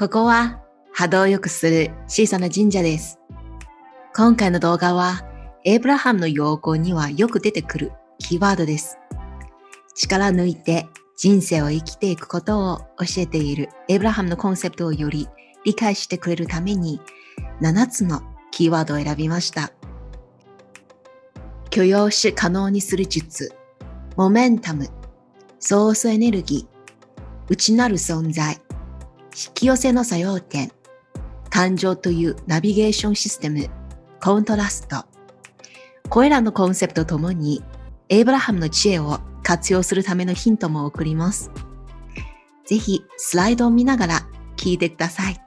[0.00, 0.62] ここは
[0.94, 3.18] 波動を良くする小さな神社です。
[4.16, 5.26] 今回の動画は、
[5.62, 8.96] エイブラハムの用語にはよく出てくるキーワードです。
[9.94, 10.88] 力抜いて
[11.18, 15.28] 人生を生きていくことを教えているエイブラハムのコンセプトをより
[15.66, 16.98] 理解してくれるために
[17.60, 18.22] 7つの
[18.52, 19.70] キーワードを選びました。
[21.68, 23.52] 許容し可能にする術、
[24.16, 24.88] モメンタム、
[25.58, 28.62] ソースエネルギー、内なる存在、
[29.42, 30.70] 引き寄せの作用点、
[31.48, 33.70] 感情というナビゲーションシステム、
[34.22, 35.06] コントラスト。
[36.10, 37.64] これらのコンセプトともに、
[38.10, 41.50] エイブラハムの知恵を活用するためのヒントも送ります。
[42.66, 45.40] ぜひスライドを見ながら聞いてください。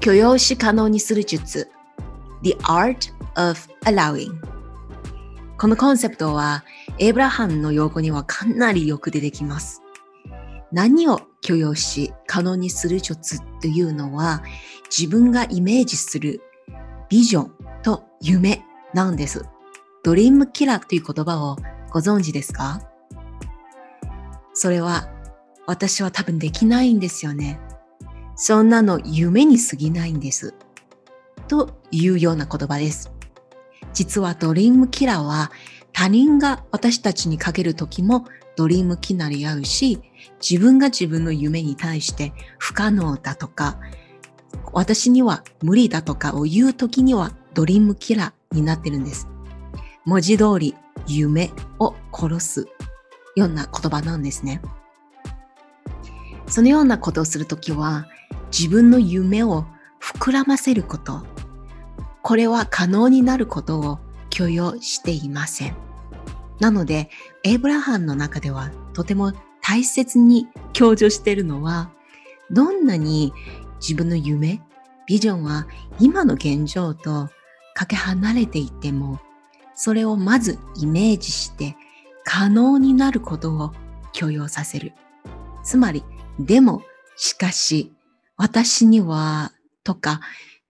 [0.00, 1.68] 許容し可能にする術
[2.42, 4.32] The Art of Allowing
[5.58, 6.64] このコンセプトは
[6.98, 9.83] エイブラハムの用語にはかなりよく出てきます。
[10.74, 14.42] 何を許容し可能にする術というのは
[14.90, 16.42] 自分がイメージする
[17.08, 17.52] ビジョン
[17.84, 19.44] と夢なんです。
[20.02, 21.56] ドリームキラーという言葉を
[21.92, 22.80] ご存知ですか？
[24.52, 25.08] それは
[25.66, 27.60] 私は多分できないんですよね。
[28.34, 30.54] そんなの夢に過ぎないんです。
[31.46, 33.12] というような言葉です。
[33.92, 35.52] 実はドリームキラーは
[35.92, 40.00] 他人が私たちにかける時もドリームキナリ合うし、
[40.40, 43.78] 自分が自分の夢に対して不可能だとか、
[44.72, 49.28] 私には無理だとかを言う時にはドリームキラーになってるんです。
[50.04, 50.74] 文字通り
[51.06, 52.68] 夢を殺す
[53.36, 54.60] ような言葉なんですね。
[56.46, 58.06] そのようなことをするときは
[58.56, 59.64] 自分の夢を
[60.00, 61.24] 膨らませること、
[62.22, 63.98] これは可能になることを
[64.30, 65.76] 許容していません。
[66.60, 67.10] なので、
[67.42, 71.90] エイブラハムの中ではとても大切に強調しているのは、
[72.50, 73.32] どんなに
[73.80, 74.60] 自分の夢、
[75.06, 75.66] ビジョンは
[75.98, 77.28] 今の現状と
[77.74, 79.20] かけ離れていても、
[79.74, 81.76] それをまずイメージして
[82.24, 83.72] 可能になることを
[84.12, 84.92] 許容させる。
[85.62, 86.04] つまり、
[86.38, 86.82] でも、
[87.16, 87.92] しかし、
[88.36, 90.20] 私には、とか、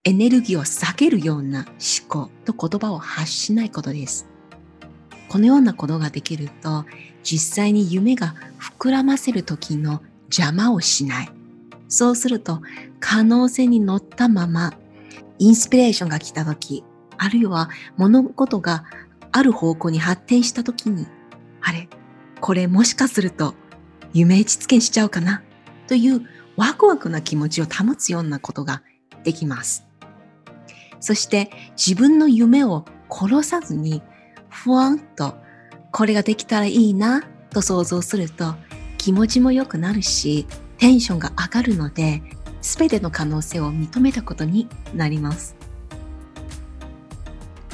[0.04, 4.26] エネルギーを下げるような思考と言葉を発しないことです。
[5.34, 6.84] このようなことができると、
[7.24, 11.28] 実際に夢が膨らませる時の邪魔をしない。
[11.88, 12.62] そうすると、
[13.00, 14.74] 可能性に乗ったまま、
[15.40, 16.84] インスピレーションが来た時、
[17.18, 18.84] あるいは物事が
[19.32, 21.08] ある方向に発展した時に、
[21.60, 21.88] あれ、
[22.40, 23.54] これもしかすると
[24.12, 25.42] 夢実現しちゃうかな
[25.88, 26.22] という
[26.54, 28.82] ワクワクな気持ちを保つようなことが
[29.24, 29.84] できます。
[31.00, 34.00] そして自分の夢を殺さずに
[34.54, 35.34] ふわんと
[35.90, 38.54] これができたらいいなと想像すると
[38.96, 40.46] 気持ちも良くなるし
[40.78, 42.22] テンションが上がるので
[42.62, 45.54] 全ての可能性を認めたことになります。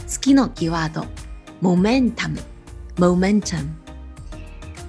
[0.09, 1.05] 次のキーワード
[1.61, 2.41] モメンタム
[2.99, 3.71] モメンタム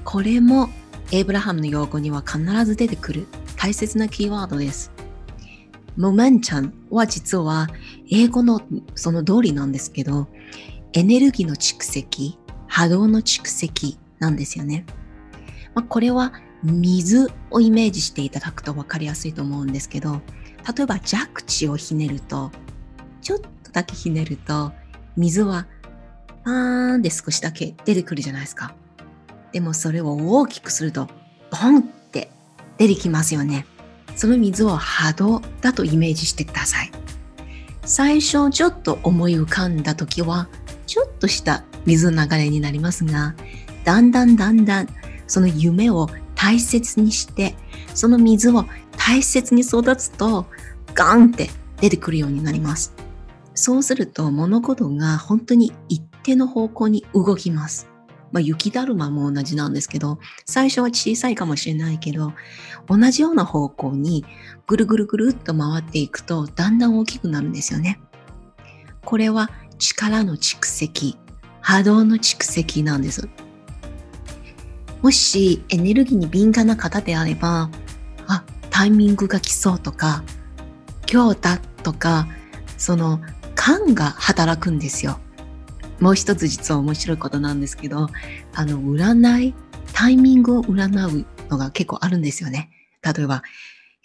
[0.04, 0.70] これも
[1.12, 3.28] エイブラハムの用語には必ず出てくる
[3.58, 4.92] 大切なキーワードです。
[5.98, 7.68] モメンタムは実は
[8.10, 8.62] 英語の
[8.96, 10.28] その通りなんですけど
[10.94, 12.38] エネルギーの蓄積、
[12.68, 14.86] 波動の蓄積なんですよね。
[15.74, 20.22] まあ、これは水をイメージしていただくと分かりやすいと思うんですけど、
[20.76, 22.52] 例えば弱地をひねると、
[23.22, 24.74] ちょっとだけひねると、
[25.16, 25.66] 水は
[26.44, 28.76] パーンで少しだけ出てくるじゃないですか。
[29.52, 31.08] でもそれを大きくすると、
[31.52, 32.32] ボンって
[32.78, 33.66] 出てきますよね。
[34.16, 36.92] その水を波動だとイメージしてください。
[37.84, 40.48] 最初ちょっと思い浮かんだ時は
[40.92, 43.34] ちょっとした水の流れになりますが、
[43.86, 44.88] だんだんだんだん
[45.26, 47.56] その夢を大切にして、
[47.96, 48.66] その水を
[48.98, 50.48] 大切に育つと、
[50.94, 52.94] ガンって出てくるようになります。
[53.54, 57.88] そうすると物事が本当に一定の方向に動きます。
[58.34, 62.34] まあ、雪だるまも同じなんですけど、最初は小さいかもしれないけど、
[62.90, 64.26] 同じような方向に
[64.68, 68.02] ぐるぐるぐるっと回っていくと、だんだん大きくなるんですよね。
[69.06, 69.50] これは
[69.82, 71.18] 力の蓄積、
[71.60, 73.28] 波動の蓄積なんです。
[75.02, 77.72] もしエネルギーに敏感な方であれば、
[78.28, 80.24] あ、タイミングが来そうとか、
[81.12, 82.28] 今日だとか、
[82.78, 83.22] その
[83.56, 85.20] 感が働くんですよ。
[86.00, 88.08] もう一つ実は面白いことなんですけど、
[88.54, 89.56] あの、占い、
[89.94, 92.70] タイミングを占うのが結構あるんですよね。
[93.02, 93.42] 例えば、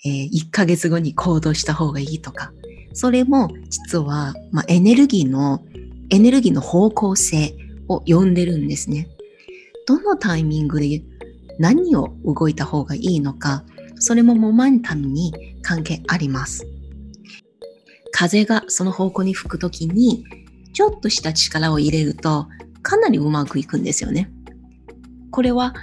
[0.06, 2.52] えー、1ヶ月後に行動した方がいいとか、
[2.96, 5.62] それも実は、まあ、エネルギーの、
[6.10, 7.56] エネルギーの方向性
[7.88, 9.08] を呼んでるんですね。
[9.86, 11.02] どのタイミングで
[11.58, 13.64] 何を動いた方がいいのか、
[13.98, 15.32] それもモマンタムに
[15.62, 16.66] 関係あります。
[18.12, 20.24] 風がその方向に吹くときに、
[20.72, 22.48] ちょっとした力を入れると、
[22.82, 24.30] かなりうまくいくんですよね。
[25.30, 25.74] これは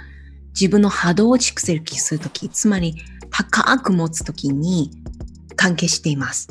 [0.50, 2.96] 自分の波動を蓄積するとき、つまり
[3.30, 4.90] 高く持つときに
[5.56, 6.48] 関係しています。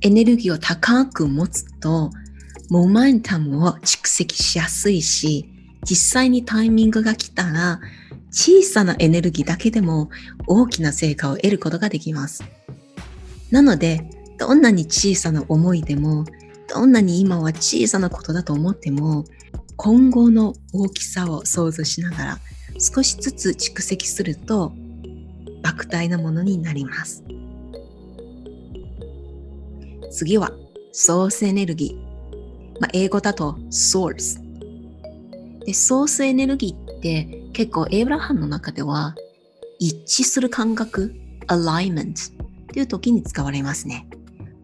[0.00, 2.10] エネルギーを高く持つと、
[2.72, 5.46] モマンタムを蓄積しやすいし、
[5.84, 7.82] 実際にタイミングが来たら、
[8.30, 10.08] 小さなエネルギーだけでも
[10.46, 12.42] 大きな成果を得ることができます。
[13.50, 14.08] なので、
[14.38, 16.24] どんなに小さな思いでも、
[16.66, 19.26] どんなに今は小さなことだと思っても、
[19.76, 22.38] 今後の大きさを想像しながら
[22.78, 24.72] 少しずつ蓄積すると
[25.62, 27.22] 莫大なものになります。
[30.10, 30.52] 次は
[30.92, 32.11] ソースエネルギー。
[32.82, 34.40] まあ、英語だと source。
[35.64, 39.14] で、ソースエネルギーって結構エイブラハムの中では
[39.78, 41.14] 一致する感覚、
[41.46, 42.36] alignment っ
[42.66, 44.08] ていう時に使われますね。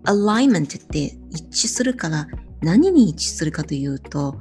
[0.04, 2.26] alignment って一致するから
[2.60, 4.34] 何に一致するかというと、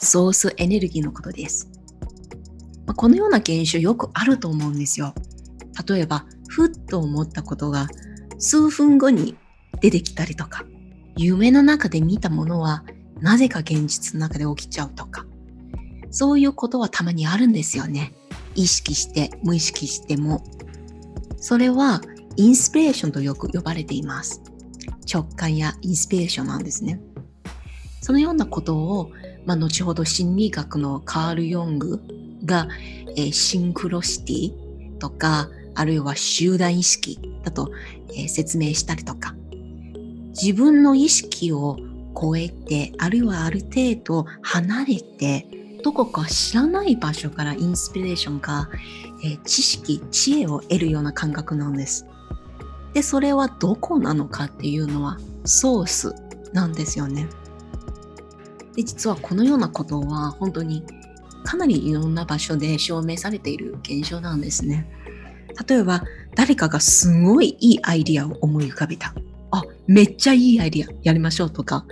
[0.00, 1.70] ソースエネルギーのことです。
[2.84, 5.14] まあ、このような現象よくあると思うんですよ。
[5.88, 7.86] 例えば、ふっと思ったことが
[8.38, 9.36] 数分後に
[9.80, 10.64] 出てきたりとか、
[11.16, 12.82] 夢の中で見たものは
[13.20, 15.26] なぜか現実の中で起きちゃうとか、
[16.10, 18.12] そういうことはたまにあるんですよね。
[18.54, 20.42] 意識して、無意識しても。
[21.36, 22.02] それは
[22.36, 24.42] インスピレーションとよく呼ばれています。
[25.12, 27.00] 直感やインスピレーションなんですね。
[28.00, 29.10] そのようなことを、
[29.46, 32.00] まあ、後ほど心理学のカール・ヨング
[32.44, 32.68] が、
[33.16, 37.70] えー、シンクロシティとか、あるいは集団意識だと、
[38.10, 39.34] えー、説明したりとか、
[40.30, 41.76] 自分の意識を
[42.18, 45.46] 超えて、あるいはある程度離れて、
[45.82, 48.68] どこか知らない場所からインスピレーションか、
[49.24, 52.06] えー、知識、知恵を得るような感覚なんです。
[52.92, 56.14] で、それはどこなのかっていうのはソース
[56.52, 57.28] なんですよね。
[58.76, 60.84] で、実はこのようなことは本当に
[61.44, 64.88] かなりいろんな場所で証明されている現象なんですね。
[65.66, 66.02] 例えば、
[66.34, 69.14] 誰かがすごいいいアイディアを思い浮かべた。
[69.50, 71.84] あ、めっちゃいいアイディアやりましょうとか、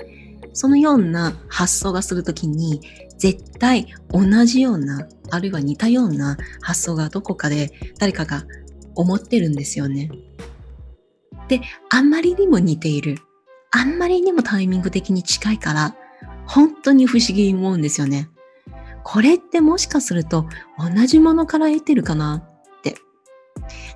[0.52, 2.80] そのような発想がするときに、
[3.18, 8.44] 絶対同じような、あるいは似たような発想がどこかで誰かが
[8.94, 10.10] 思ってるんですよね。
[11.48, 11.60] で、
[11.90, 13.18] あんまりにも似ている。
[13.70, 15.96] あんまりにもタイミング的に近いから、
[16.46, 18.28] 本当に不思議に思うんですよね。
[19.04, 20.46] これってもしかすると
[20.78, 22.96] 同じものから得てるかなって。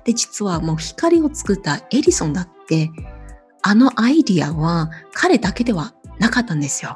[0.05, 2.89] で、実はもう光を作ったエリソンだって、
[3.63, 6.95] あのアイディアは彼だけではなかったんですよ。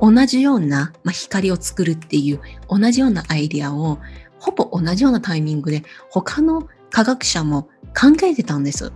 [0.00, 3.98] 同じような、まあ、光を作るっていう同じようなアイディアを
[4.40, 8.92] ほぼ同じようなタイミングで他の科学者も考えてたんです。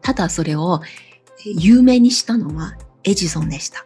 [0.00, 0.80] ただそれを
[1.44, 3.84] 有名にしたのはエジソンでした。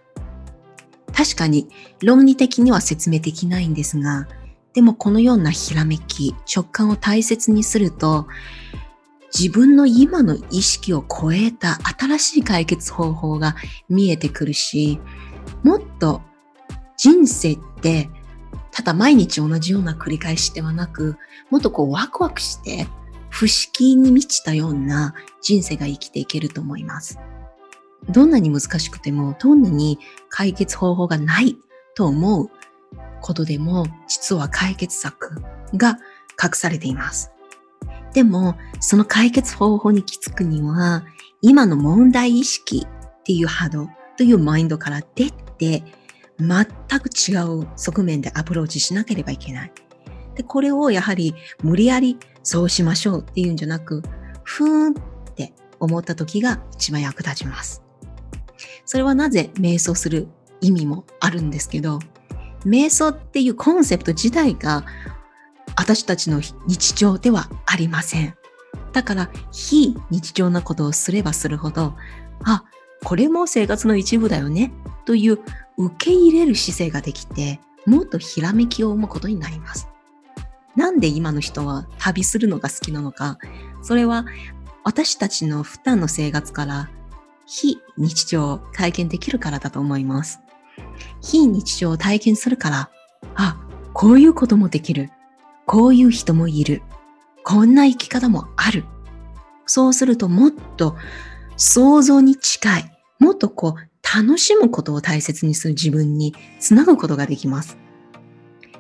[1.13, 1.69] 確かに
[2.01, 4.29] 論理的には説明できないんですが、
[4.73, 8.27] でもこのようなひらめき、直感を大切にすると、
[9.37, 13.57] 自分の今の意識を超えた新しい解決方法が
[13.89, 15.01] 見えてくるし、
[15.63, 16.23] もっと
[16.97, 18.09] 人生って
[18.71, 21.17] ただ毎日同じような繰り返しではなく、
[21.51, 22.87] もっとこうワクワクして
[23.29, 27.19] 不思議に満ちたような人生が生きていけると思います。
[28.11, 29.99] どんなに難しくても、どんなに
[30.29, 31.57] 解決方法がない
[31.97, 32.51] と思う
[33.21, 35.43] ことでも、実は解決策
[35.75, 35.99] が
[36.43, 37.34] 隠されています。
[38.15, 41.05] でも、その解決方法に気づくには、
[41.43, 45.83] 今の問題意識っていう波動というマインドから出て、
[46.39, 46.65] 全
[47.01, 49.73] く違う側面でアプローチしなければいけない。
[50.37, 54.03] で、これをやはり無理やりそうしましょうっていうんじゃなく、
[54.45, 54.95] ふーんっ
[55.35, 57.83] て思った時が一番役立ちます。
[58.85, 60.29] それはなぜ瞑想する
[60.61, 61.99] 意味もあるんですけど、
[62.65, 64.85] 瞑想っていうコンセプト自体が
[65.77, 68.35] 私たちの日常ではありません。
[68.93, 71.95] だから非日常なことをすればするほど、
[72.45, 72.65] あ、
[73.03, 74.73] これも生活の一部だよね
[75.05, 75.39] という
[75.77, 79.89] 受け入れる姿勢ができて、もっとひらめきを生むことになります。
[80.77, 83.39] なんで今の人は旅するのが好きなのか、
[83.83, 84.25] それは
[84.85, 86.91] 私たちの普段の生活から
[87.47, 90.41] 非日常を体験できるからだと思います。
[91.21, 92.91] 非日常を体験するから、
[93.35, 93.57] あ、
[93.93, 95.11] こういうこともできる。
[95.67, 96.83] こういう人もいる。
[97.43, 98.85] こんな生き方もある。
[99.67, 100.97] そうするともっと
[101.57, 107.79] 想像に近い、もっとこう楽しむことを大切にする自分につなぐことができます。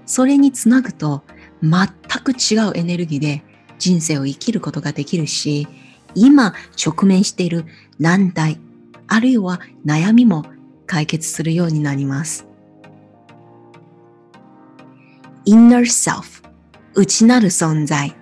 [0.07, 1.23] それにつなぐと
[1.63, 1.89] 全
[2.23, 3.43] く違うエネルギーで
[3.79, 5.67] 人生を生きることができるし、
[6.15, 7.65] 今直面している
[7.99, 8.61] 難題、
[9.07, 10.45] あるいは悩みも
[10.87, 12.47] 解決するようになります。
[15.47, 16.43] inner self
[16.97, 18.15] 内なる存在。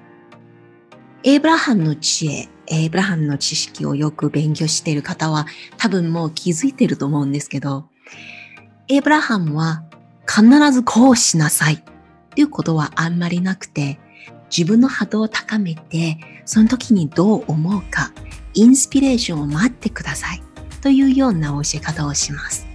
[1.24, 7.84] エイブラハムの知恵、エイブラハムの知識をよく勉強している方は多分もう気づいてると思うんですけど、
[8.88, 9.84] エイブラハムは
[10.26, 11.74] 必ずこうしなさい。
[11.74, 13.98] っていうことはあんまりなくて、
[14.50, 18.10] 自分の波動を高めて、その時にどう思うか、
[18.54, 20.42] インスピレーションを待ってください。
[20.80, 22.66] というような教え方をします。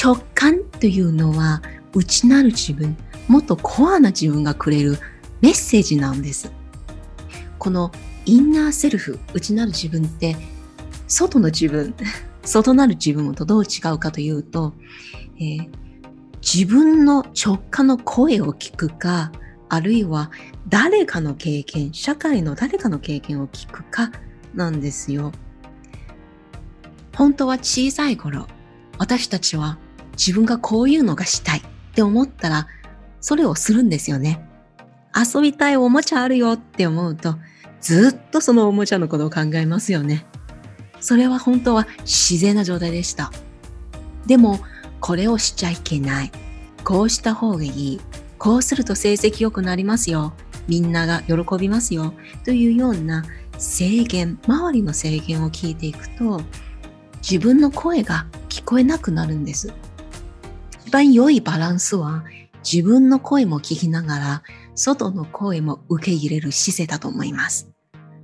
[0.00, 1.60] 直感というのは
[1.92, 2.96] 内なる自分、
[3.28, 4.98] もっとコアな自分がくれる
[5.40, 6.52] メッセージなんです。
[7.58, 7.90] この
[8.26, 10.36] インナーセルフ、内なる自分って、
[11.06, 11.94] 外の自分、
[12.44, 14.74] 外なる自分とどう違うかというと、
[15.36, 15.68] えー、
[16.40, 19.32] 自分の直感の声を聞くか、
[19.68, 20.30] あるいは
[20.68, 24.12] 誰かの経験、社会の誰かの経験を聞くか
[24.54, 25.32] なんですよ。
[27.16, 28.46] 本当は小さい頃、
[28.98, 29.78] 私たちは
[30.16, 31.62] 自分がこういうのがしたいっ
[31.94, 32.68] て思ったら、
[33.24, 34.46] それをするんですよね。
[35.16, 37.36] 遊びたいおもちゃあるよって思うと、
[37.80, 40.26] ずっとそのおもちゃのことを考えますよね。
[41.00, 43.32] それは本当は自然な状態でした。
[44.26, 44.60] でも、
[45.00, 46.32] これをしちゃいけない。
[46.84, 48.00] こうした方がいい。
[48.36, 50.34] こうすると成績良くなりますよ。
[50.68, 52.12] みんなが喜びますよ。
[52.44, 53.24] というような
[53.56, 56.42] 制限、周りの制限を聞いていくと、
[57.22, 59.72] 自分の声が聞こえなくなるんです。
[60.84, 62.22] 一番良いバランスは
[62.70, 64.42] 自分の声も聞きながら、
[64.74, 67.70] 外の声も受け入れる姿勢だと思います。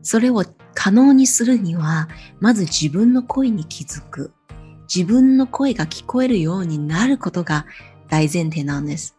[0.02, 0.44] それを
[0.74, 2.08] 可能にするには、
[2.40, 4.32] まず自分の声に気づく。
[4.92, 7.66] 自分の声が聞こえるようになることが
[8.08, 9.16] 大前提なんです。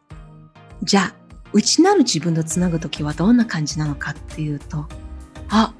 [0.83, 1.15] じゃあ、
[1.53, 4.87] 内なる自分とつなぐときはどんな感じなのかっていうと、
[5.49, 5.73] あ、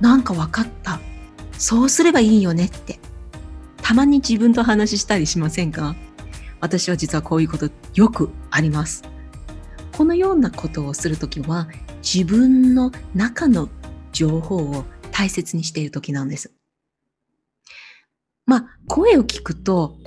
[0.00, 1.00] なんかわかった。
[1.58, 3.00] そうすればいいよねって。
[3.80, 5.94] たまに自分と話したりしませんか？
[6.64, 9.02] 私は実はこういうことよくあります。
[9.98, 11.68] このようなことをするときは
[12.02, 13.68] 自分の中の
[14.12, 16.54] 情報を大切にしている時なんです。
[18.46, 19.98] まあ、声を聞くと、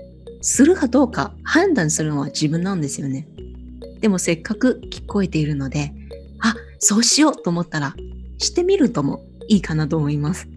[0.41, 3.27] するかどうか判断するのは自分なんですよね。
[3.99, 5.93] でもせっかく聞こえているので、
[6.39, 7.93] あ、そうしようと思ったら、
[8.39, 10.47] してみるともいいかなと思います。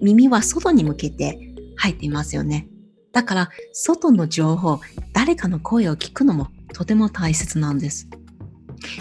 [0.00, 1.36] 耳は外に向けて
[1.74, 2.68] 入っていますよね。
[3.16, 4.78] だから、外の情報、
[5.14, 8.10] 誰かの声を聞くのもとても大切なんです。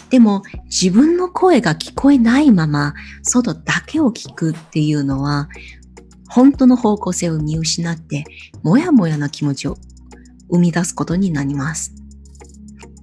[0.10, 2.94] でも自分の声が聞こえないまま
[3.24, 5.50] 外だけを聞くっていうのは
[6.30, 8.24] 本当の方向性を見失って
[8.64, 9.76] もやもやな気持ちを
[10.50, 11.94] 生み出すことになります。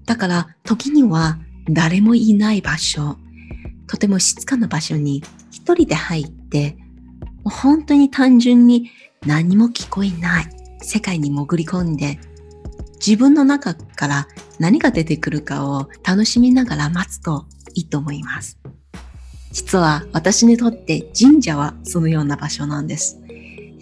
[0.06, 1.38] だから時には
[1.68, 3.18] 誰もいない場所、
[3.86, 6.78] とても静かな場所に一人で入って
[7.44, 8.90] 本当に単純に
[9.26, 12.18] 何も聞こえない世界に潜り込んで
[13.04, 18.58] 自分の中から何が出てくるかを楽しみながら待つといいと思います。
[19.50, 23.20] 実は私にとって神社はそのような場所なんです。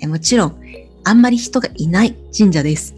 [0.03, 0.61] もちろん、
[1.05, 2.95] あんまり人がいない神社です。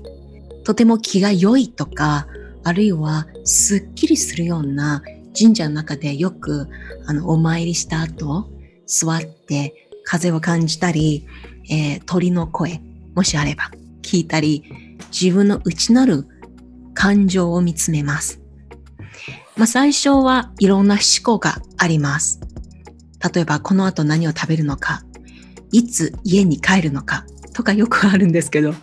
[0.64, 2.28] とても気が良いとか、
[2.62, 5.02] あるいはすっきりするような
[5.36, 6.68] 神社の中でよく
[7.06, 8.48] あのお参りした後、
[8.86, 11.26] 座って風を感じたり、
[11.68, 12.80] えー、鳥の声、
[13.16, 13.70] もしあれば
[14.02, 14.64] 聞いたり、
[15.10, 16.26] 自分の内なる
[16.94, 18.40] 感情を見つめます。
[19.56, 22.40] まあ、最初はいろんな思考があります。
[23.34, 25.02] 例えば、この後何を食べるのか、
[25.70, 28.74] いつ家に帰るのかとかよくあるんですけど、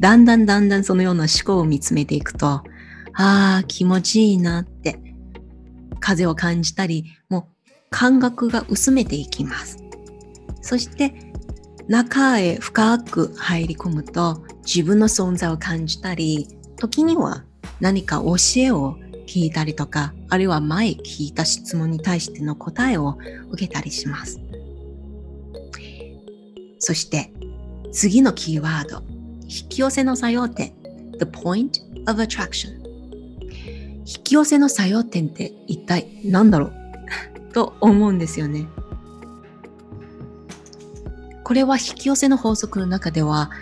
[0.00, 2.62] だんだんだんだんそのような思考を見つめていくと、あ
[3.14, 5.00] あ、気持ちいいなって、
[6.00, 9.78] 風を感じたり、もう感覚が薄めていきます。
[10.60, 11.25] そして、
[11.88, 17.44] 中へ深く入り込むと、自分の存在を感じたり、時には
[17.80, 23.18] 何か教えを聞いたりとか、あるいは前聞いた質問に対しての答えを
[23.50, 24.40] 受けたりします。
[26.78, 27.32] そして
[27.92, 29.02] 次のキーワード、
[29.42, 30.72] 引き寄せの作用点、
[31.18, 32.76] the point of attraction。
[34.04, 36.72] 引き寄せの作用点って一体何だろう？
[37.52, 38.66] と思うんですよね。
[41.46, 43.52] これは引き寄せの法則の中では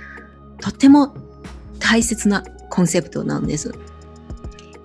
[0.62, 1.14] とても
[1.78, 3.74] 大切なコンセプトなんです。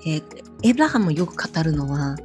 [0.05, 0.23] えー、
[0.63, 2.17] エブラハムもよく語るのは、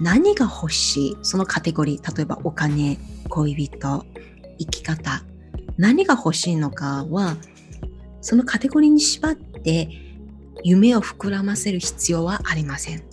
[0.00, 1.16] 何が欲しい？
[1.22, 2.98] そのカテゴリー、例えばお金、
[3.28, 4.04] 恋人、
[4.58, 5.22] 生き方、
[5.78, 7.36] 何が欲しいのかは、
[8.20, 9.88] そのカテゴリーに縛って
[10.64, 13.04] 夢を膨らませる必要はありません。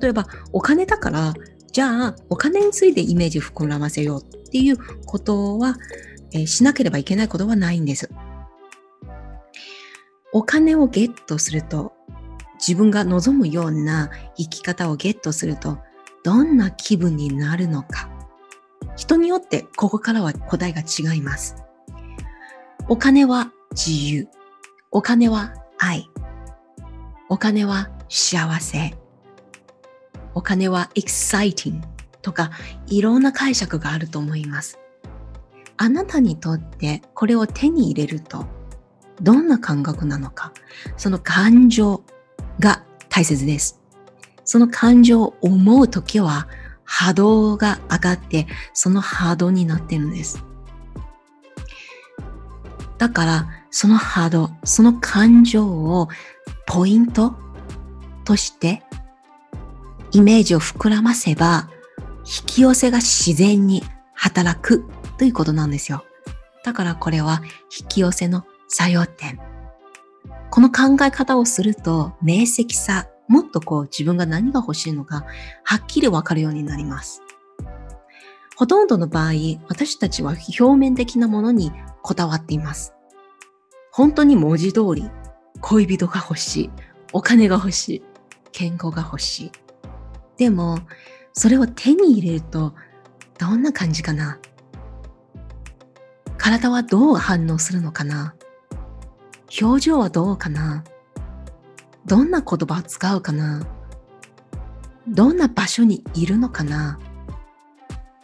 [0.00, 1.34] 例えば、お金だから、
[1.72, 4.22] じゃあ、お金についてイメージ膨らませよう
[4.54, 5.74] っていうことは、
[6.32, 8.08] えー、しなければいけないことはないんです。
[10.32, 11.92] お金をゲットすると、
[12.64, 15.78] 自分が望むような生き方をゲットすると、
[16.22, 18.08] どんな気分になるのか。
[18.94, 21.56] 人によってここからは答えが違います。
[22.88, 24.28] お金は自由。
[24.92, 26.08] お金は愛。
[27.28, 28.94] お金は幸せ。
[30.32, 31.93] お金は exciting
[32.24, 32.50] とか
[32.86, 34.80] いろんな解釈があると思います。
[35.76, 38.46] あなたにとってこれを手に入れると
[39.20, 40.52] どんな感覚なのか、
[40.96, 42.02] その感情
[42.58, 43.80] が大切です。
[44.44, 46.48] その感情を思うときは
[46.84, 50.42] 波動が上がってその波動になってるんです。
[52.98, 56.08] だからその波動、その感情を
[56.66, 57.34] ポイント
[58.24, 58.82] として
[60.12, 61.68] イメージを膨らませば
[62.26, 63.82] 引き寄せが自然に
[64.14, 64.84] 働く
[65.18, 66.04] ということなんですよ。
[66.64, 67.42] だからこれは
[67.78, 69.38] 引き寄せの作用点。
[70.50, 75.26] この考え方をすると明晰さ、もっとこう自分が何が欲しいのか
[75.64, 77.22] はっきりわかるようになります。
[78.56, 79.32] ほとんどの場合、
[79.68, 82.94] 私たちは表面的なものにこだわっています。
[83.90, 85.10] 本当に文字通り、
[85.60, 86.70] 恋人が欲しい、
[87.12, 88.02] お金が欲しい、
[88.52, 89.52] 健康が欲しい。
[90.36, 90.78] でも、
[91.34, 92.74] それを手に入れると、
[93.38, 94.38] どんな感じかな？
[96.38, 98.34] 体はどう反応するのかな？
[99.60, 100.84] 表情はどうかな？
[102.06, 103.66] どんな言葉を使うかな？
[105.08, 107.00] どんな場所にいるのかな？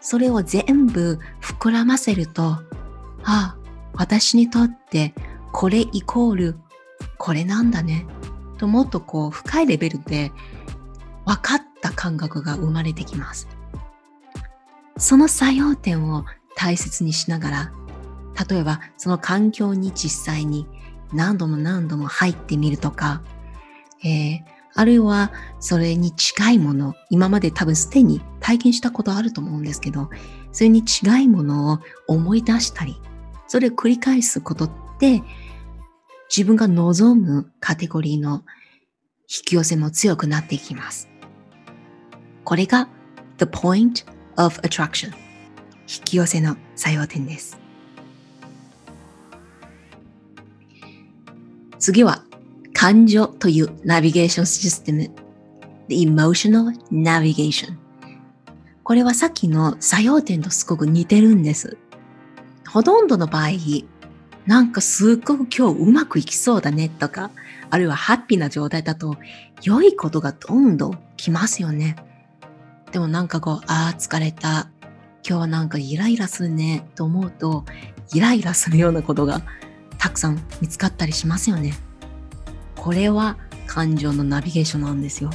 [0.00, 2.58] それを全部膨らませると、
[3.24, 3.56] あ、
[3.94, 5.14] 私にとって
[5.52, 6.56] これイコール
[7.18, 8.06] これなんだね。
[8.58, 10.30] ともっとこう深いレベルで
[11.24, 13.48] 分かった感覚が生まれてきます。
[14.96, 16.24] その作用点を
[16.56, 17.72] 大切にしながら、
[18.48, 20.66] 例えばその環境に実際に
[21.12, 23.22] 何度も何度も入ってみるとか、
[24.04, 24.40] えー、
[24.74, 30.10] あるいはそれに近いもの、今まで多分すでに体験したことあると思うんですけど、
[30.52, 33.00] それに違いものを思い出したり、
[33.46, 35.22] それを繰り返すことって、
[36.34, 38.44] 自分が望むカテゴリーの
[39.22, 41.09] 引き寄せも強くなっていきます。
[42.50, 42.88] これが
[43.38, 45.14] The Point of Attraction
[45.86, 47.60] 引き寄せの作用点です。
[51.78, 52.24] 次は
[52.72, 55.12] 感情というナビゲーションシステム
[55.86, 57.76] The Emotional Navigation
[58.82, 61.78] これはさっきの作用点とすごく似てるんです。
[62.68, 63.50] ほとんどの場合、
[64.46, 67.30] なんかすっごく今日うまくいきそうだねとか、
[67.70, 69.14] あるいはハッピーな状態だと
[69.62, 71.94] 良いことがどんどん来ますよね。
[72.92, 74.68] でもなんかこう、ああ、疲れた。
[75.26, 77.64] 今日はなんかイライラするねと思うと、
[78.12, 79.42] イライラするようなことが
[79.98, 81.74] たくさん見つかったりしますよね。
[82.74, 85.30] これは感情のナビゲーションなんですよ。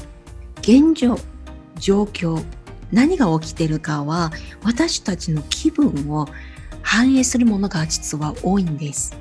[0.61, 1.17] 現状、
[1.79, 2.43] 状況、
[2.91, 4.31] 何が起きてるかは
[4.63, 6.27] 私たちの気分を
[6.81, 9.15] 反映するものが実は多いんです。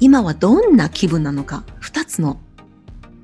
[0.00, 2.40] 今はどんな気分なのか2つの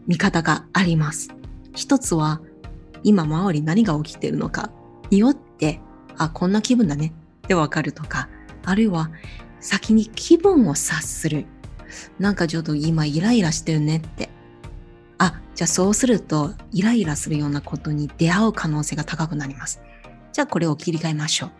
[0.07, 1.31] 見方があります。
[1.75, 2.41] 一つは
[3.05, 4.71] 今周り何が起きてるのか
[5.11, 5.81] によって、
[6.17, 7.13] あ、こんな気分だね
[7.45, 8.29] ってわかるとか、
[8.65, 9.11] あるいは
[9.61, 11.47] 先に気分を察する。
[12.19, 14.31] なんかちょっと今イライラしてるねって。
[15.19, 19.81] あ、じゃあそうするとイライラするようなことに出会う可能性が高くなります。
[20.33, 21.51] じゃあこれを切り替えましょう。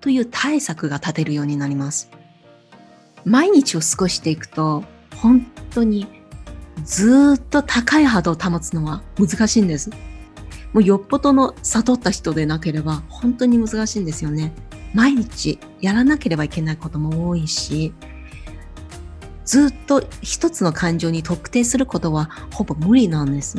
[0.00, 2.10] という対策が立てるようになります。
[3.24, 4.84] 毎日を過ごしていくと、
[5.16, 6.06] 本当に
[6.84, 9.90] ずっと高い波動を保つのは難しいんです。
[10.72, 14.52] もうよっぽどの悟った人でなければ本当に難しいんですよね。
[14.94, 17.92] 毎日やらなければいけないことも多いし、
[19.44, 23.58] ずっと一つの感情に特定することはほぼ無理なんです。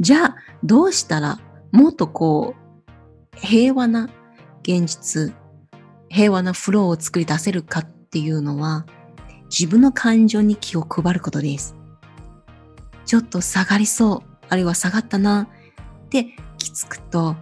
[0.00, 1.38] じゃあ、どうしたら
[1.72, 4.10] もっとこう、平和な
[4.62, 5.34] 現実、
[6.08, 8.86] 平和なフローを作り出せるかっていうのは、
[9.48, 11.74] 自分の感情に気を配ることです。
[13.04, 15.48] ちょっと下がりそう、あるいは下がったな
[16.20, 17.36] って気づくと、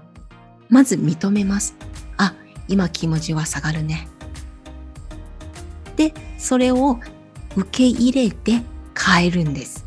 [0.68, 1.76] まず認めます。
[2.16, 2.34] あ、
[2.66, 4.08] 今気持ちは下がるね。
[5.96, 6.98] で、それを
[7.56, 8.62] 受け入れて
[8.98, 9.86] 変えるんです。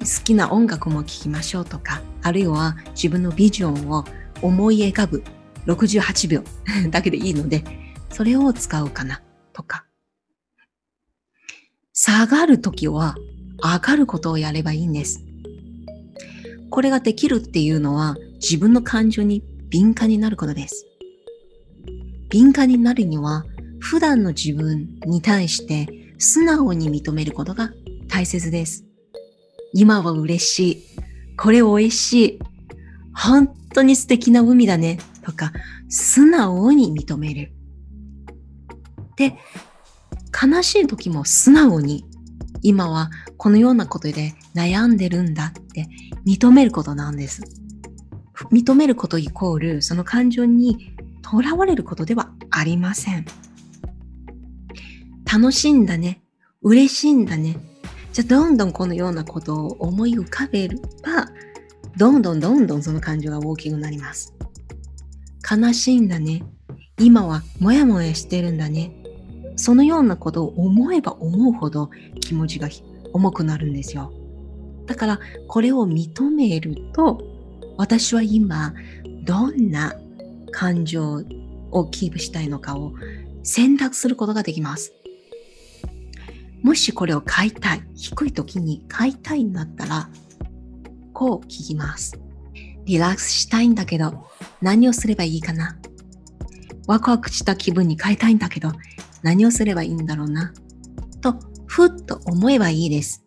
[0.00, 4.04] 好きな音楽も聴きましょうとか、あるいは自分のビジョンを
[4.42, 5.24] 思い浮かぶ
[5.66, 6.42] 68秒
[6.90, 7.64] だけでいいので、
[8.10, 9.86] それを使うかなとか。
[11.92, 13.16] 下がるときは
[13.62, 15.23] 上がることをやればいいんです。
[16.74, 20.88] これができるっていうのは自分の感情に敏感になることです。
[22.30, 23.44] 敏感になるには
[23.78, 25.86] 普段の自分に対して
[26.18, 27.70] 素直に認めることが
[28.08, 28.84] 大切です。
[29.72, 30.84] 今は嬉しい。
[31.36, 32.38] これ美味しい。
[33.14, 34.98] 本当に素敵な海だね。
[35.22, 35.52] とか、
[35.88, 37.52] 素直に認める。
[39.16, 39.38] で、
[40.32, 42.04] 悲しい時も素直に、
[42.64, 45.86] 今はこのようなことで悩んでるんだって
[46.26, 47.42] 認めることなんです。
[48.50, 53.26] 認めることイコール、その感情にとらわれることではありません。
[55.30, 56.22] 楽しいんだね。
[56.62, 57.58] 嬉しいんだね。
[58.14, 61.28] じゃあどんどんこのようなことを思い浮かべれば、
[61.98, 64.32] どんどんどんどんその感情が大きくなります。
[65.48, 66.42] 悲しいんだね。
[66.98, 69.03] 今はもやもやしてるんだね。
[69.56, 71.90] そのようなことを思えば思うほど
[72.20, 72.68] 気持ちが
[73.12, 74.12] 重くなるんですよ。
[74.86, 77.20] だからこれを認めると
[77.76, 78.74] 私は今
[79.24, 79.94] どんな
[80.52, 81.22] 感情
[81.70, 82.92] をキープしたいのかを
[83.42, 84.92] 選択することができます。
[86.62, 90.08] もしこれを買いたい、低い時に買いたいんだったら、
[91.12, 92.18] こう聞きます。
[92.86, 94.24] リラックスしたいんだけど、
[94.62, 95.76] 何をすればいいかな
[96.86, 98.72] ワクワクした気分に変えたいんだけど、
[99.24, 100.52] 何をすればいいんだろうな？
[101.22, 101.34] と、
[101.66, 103.24] ふっと思えばいいです。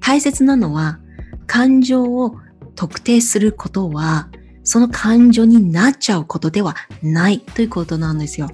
[0.00, 0.98] 大切なのは、
[1.46, 2.34] 感情を
[2.74, 4.28] 特定することは、
[4.64, 8.50] その感情になっちゃうことではないということなんですよ。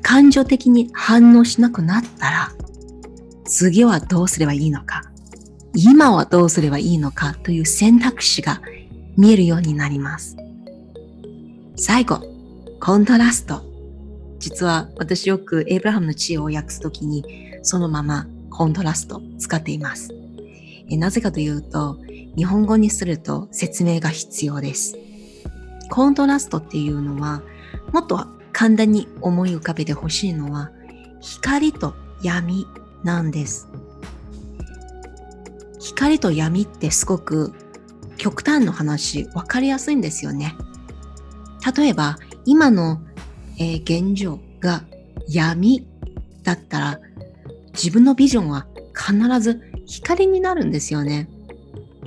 [0.00, 2.52] 感情的に反応しなくなったら、
[3.44, 5.02] 次はどうすればいいのか、
[5.74, 7.34] 今はどうすればいいのか？
[7.34, 8.62] という選択肢が
[9.18, 10.38] 見えるようになります。
[11.76, 12.22] 最後、
[12.80, 13.68] コントラスト。
[14.40, 17.24] 実は私よくエイブラハムの知恵を訳すときに
[17.62, 20.12] そのままコントラスト使っています。
[20.88, 21.98] えなぜかというと、
[22.36, 24.96] 日本語にすると説明が必要です。
[25.90, 27.42] コントラストっていうのは、
[27.92, 30.70] もっと簡単に思い浮かべてほしいのは
[31.20, 32.66] 光と闇
[33.04, 33.68] なんです。
[35.78, 37.52] 光と闇ってすごく
[38.16, 40.56] 極端の話分かりやすいんですよね。
[41.76, 43.00] 例えば今の、
[43.60, 44.82] えー、現状が
[45.28, 45.86] 闇
[46.42, 47.00] だったら
[47.74, 51.28] 自分のビジョンは必ず光になるんですよね。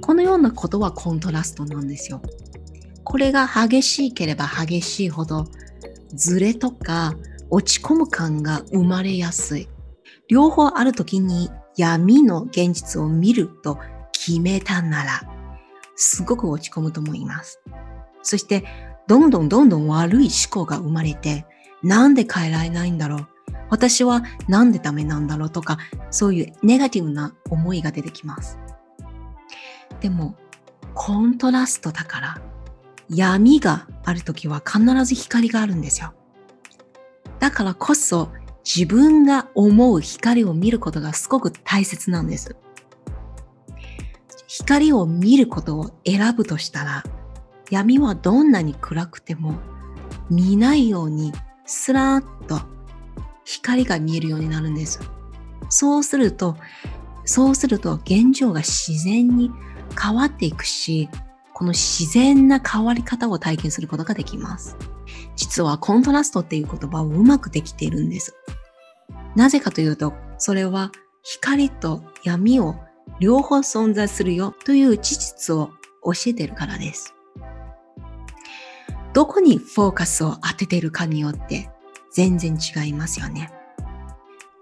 [0.01, 2.21] このようなことはコントラストなんですよ。
[3.05, 5.45] これが激しければ激しいほど
[6.13, 7.13] ズレとか
[7.49, 9.69] 落ち込む感が生まれやすい。
[10.27, 13.77] 両方ある時に闇の現実を見ると
[14.11, 15.21] 決めたなら、
[15.95, 17.61] すごく落ち込むと思います。
[18.21, 18.63] そして、
[19.07, 21.45] どんどんどんどん悪い思考が生まれて、
[21.83, 23.27] なんで変えられないんだろう？
[23.69, 25.77] 私はなんでダメなんだろうとか、
[26.11, 28.57] そういうネガティブな思いが出てきます。
[29.99, 30.35] でも、
[30.93, 32.41] コントラストだから、
[33.09, 36.13] 闇がある時は必ず光があるんですよ。
[37.39, 38.29] だからこそ
[38.63, 42.55] 自分が思う光を見ることがすごく大切なんです。
[44.47, 47.03] 光を見ることを選ぶとしたら、
[47.73, 49.55] 闇はどんなに暗くても
[50.29, 51.33] 見ないように
[51.65, 52.61] スラーッと
[53.45, 54.99] 光が見えるようになるんです。
[55.69, 56.55] そうすると、
[57.25, 59.49] そうすると現状が自然に
[59.99, 61.09] 変わっていくし、
[61.55, 64.77] この自然な変わり方を体験することができます。
[65.35, 68.35] 実はコントラストっていう言葉をうまくできているんです。
[69.35, 70.91] なぜかというと、それは
[71.23, 72.75] 光と闇を
[73.19, 75.71] 両方存在するよという事実を
[76.03, 77.15] 教えてるからです。
[79.13, 81.69] どこにフォーカスを当てているかによって
[82.11, 83.51] 全然違いますよね。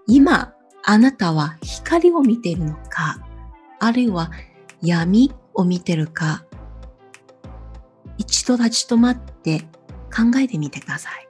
[0.06, 0.52] 今、
[0.84, 3.18] あなたは光を見ているのか、
[3.78, 4.30] あるいは
[4.82, 6.44] 闇を見てるか
[8.18, 9.60] 一度立ち止まって
[10.14, 11.28] 考えてみてください。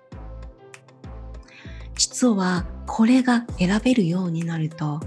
[1.94, 5.00] 実はこれが選べるようになると、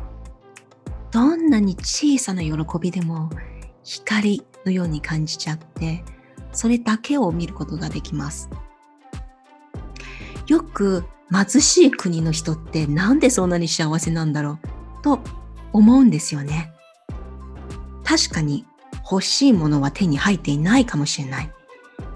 [1.11, 3.29] どんなに小さな喜びでも
[3.83, 6.03] 光のように感じちゃって、
[6.55, 8.49] それだけを見ることができます。
[10.47, 14.59] よく貧しい国の人ってなんでそんなに幸せなんだろ
[14.99, 15.03] う？
[15.03, 15.19] と
[15.73, 16.71] 思うんですよね。
[18.03, 18.65] 確かに
[19.09, 21.51] 欲しいものは手に入っていないかもしれない。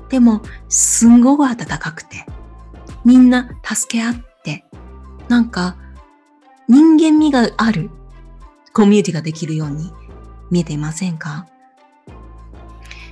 [0.09, 2.25] でも、すんごく暖かくて、
[3.05, 4.65] みんな助け合って、
[5.27, 5.77] なんか、
[6.67, 7.91] 人間味がある
[8.73, 9.91] コミュニティができるように
[10.49, 11.47] 見えていませんか？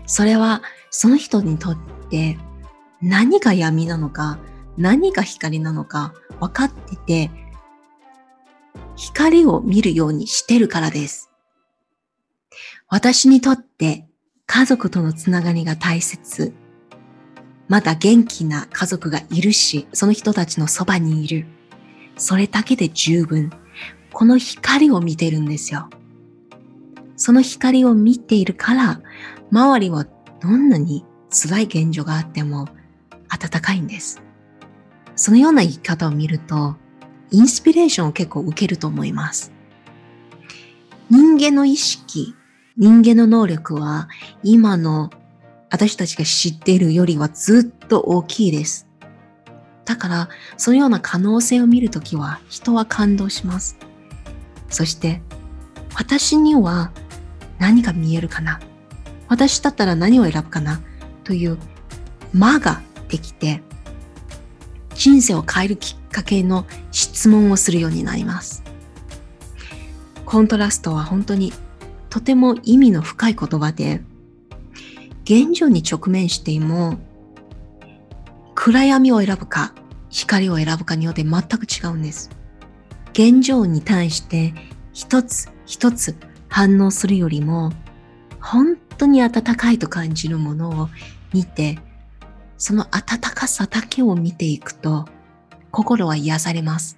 [0.05, 1.77] それは、その人にとっ
[2.09, 2.37] て
[3.01, 4.39] 何が闇なのか、
[4.77, 7.31] 何が光なのか分かってて、
[8.95, 11.29] 光を見るようにしてるからです。
[12.89, 14.07] 私にとって
[14.45, 16.53] 家族とのつながりが大切。
[17.67, 21.45] まだ元気な家族がいるし、その人たちのそばにいる。
[22.15, 23.51] それだけで十分。
[24.13, 25.89] この光を見てるんですよ。
[27.17, 29.01] その光を見ているから、
[29.51, 30.05] 周りは
[30.41, 32.67] どんなに辛い現状があっても
[33.29, 34.21] 暖かいんです。
[35.15, 36.75] そのような生き方を見ると、
[37.31, 39.51] インスピレーションを結構受けると思います。
[41.09, 42.35] 人間の意識、
[42.77, 44.07] 人間の能力は
[44.43, 45.09] 今の
[45.69, 48.87] 私たちが知っているよりはずっと大きいです。
[49.85, 53.77] だから、そのような可能性を見るときは人は感動します。
[54.69, 55.21] そして、
[55.95, 56.91] 私には
[57.57, 58.59] 何が見えるかな
[59.27, 60.81] 私だったら何を選ぶかな？
[61.23, 61.57] という
[62.33, 63.61] 間ができて、
[64.95, 68.63] 人生を変えるきっかけの質問をするようになります。
[70.25, 71.53] コントラストは本当に
[72.09, 74.01] とても意味の深い言葉で、
[75.23, 76.97] 現状に直面しても、
[78.55, 79.73] 暗闇を選ぶか、
[80.09, 82.29] 光を選ぶかによって全く違うんです。
[83.11, 84.53] 現状に対して
[84.93, 86.15] 一つ一つ
[86.49, 87.71] 反応するよりも、
[88.39, 90.89] 本当に温かいと感じるものを
[91.33, 91.79] 見て、
[92.57, 95.05] その温かさだけを見ていくと、
[95.71, 96.97] 心は癒されます。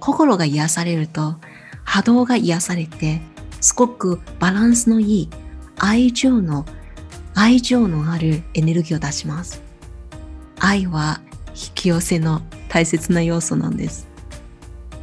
[0.00, 1.36] 心が癒されると、
[1.84, 3.20] 波動が癒されて、
[3.60, 5.30] すごくバランスのいい
[5.78, 6.66] 愛情の、
[7.34, 9.62] 愛情のあるエネルギーを出します。
[10.58, 14.08] 愛は引き寄せの大切な要素なんです。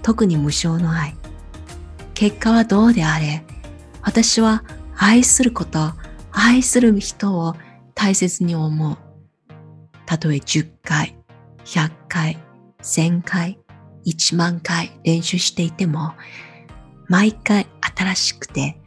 [0.02, 1.16] 特に無償の愛。
[2.14, 3.44] 結果はどうであれ、
[4.02, 4.64] 私は
[4.98, 5.92] 愛すること、
[6.32, 7.56] 愛する人を
[7.94, 8.98] 大切に思う。
[10.06, 11.18] たとえ10回、
[11.66, 12.38] 100回、
[12.82, 13.60] 1000回、
[14.06, 16.14] 1万回練習していても、
[17.08, 18.80] 毎回新しくて、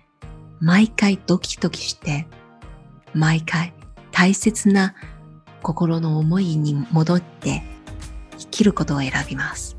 [0.61, 2.27] 毎回ドキドキして、
[3.15, 3.75] 毎回
[4.13, 4.95] 大切な
[5.63, 7.63] 心の思いに戻って
[8.39, 9.78] 生きることを選びます。